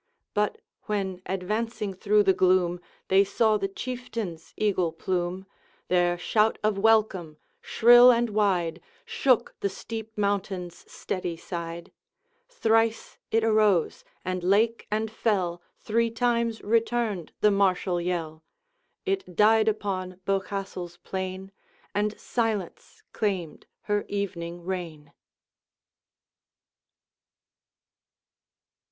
But 0.33 0.59
when, 0.85 1.21
advancing 1.27 1.93
through 1.93 2.23
the 2.23 2.33
gloom, 2.33 2.81
They 3.09 3.23
saw 3.23 3.57
the 3.57 3.67
Chieftain's 3.67 4.51
eagle 4.57 4.91
plume, 4.91 5.45
Their 5.89 6.17
shout 6.17 6.57
of 6.63 6.79
welcome, 6.79 7.37
shrill 7.61 8.11
and 8.11 8.31
wide, 8.31 8.81
Shook 9.05 9.53
the 9.59 9.69
steep 9.69 10.17
mountain's 10.17 10.91
steady 10.91 11.37
side. 11.37 11.91
Thrice 12.49 13.19
it 13.29 13.43
arose, 13.43 14.03
and 14.25 14.43
lake 14.43 14.87
and 14.89 15.11
fell 15.11 15.61
Three 15.77 16.09
times 16.09 16.61
returned 16.63 17.31
the 17.41 17.51
martial 17.51 18.01
yell; 18.01 18.41
It 19.05 19.35
died 19.35 19.67
upon 19.67 20.19
Bochastle's 20.25 20.97
plain, 20.97 21.51
And 21.93 22.19
Silence 22.19 23.03
claimed 23.13 23.67
her 23.81 24.03
evening 24.09 24.65
reign. 24.65 25.11